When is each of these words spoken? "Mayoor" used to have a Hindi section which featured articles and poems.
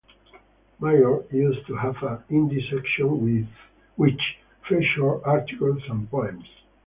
"Mayoor" 0.79 1.27
used 1.31 1.67
to 1.67 1.75
have 1.75 1.95
a 2.01 2.23
Hindi 2.27 2.67
section 2.71 3.45
which 3.97 4.21
featured 4.67 5.21
articles 5.23 5.79
and 5.91 6.09
poems. 6.09 6.47